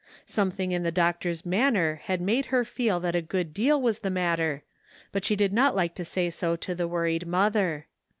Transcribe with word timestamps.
Something 0.25 0.71
in 0.71 0.81
the 0.81 0.91
doctor's 0.91 1.45
manner 1.45 2.01
had 2.05 2.21
made 2.21 2.47
her 2.47 2.65
feel 2.65 2.99
that 3.01 3.15
a 3.15 3.21
good 3.21 3.53
deal 3.53 3.79
was 3.79 3.99
the 3.99 4.09
matter, 4.09 4.63
but 5.11 5.23
she 5.23 5.35
did 5.35 5.53
not 5.53 5.75
like 5.75 5.93
to 5.93 6.03
say 6.03 6.31
so 6.31 6.55
to 6.55 6.73
the 6.73 6.87
worried 6.87 7.27
mother. 7.27 7.85